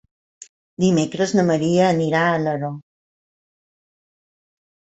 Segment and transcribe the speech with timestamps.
[0.83, 2.73] Dimecres na Maria anirà a Alaró.